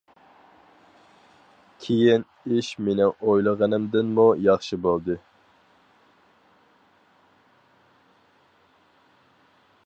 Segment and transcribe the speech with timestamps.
[1.83, 5.19] كىيىن ئىش مىنىڭ ئويلىغىنىمدىنمۇ ياخشى بولدى.